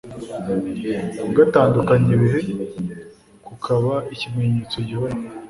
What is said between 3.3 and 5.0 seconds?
kukaba ikimenyetso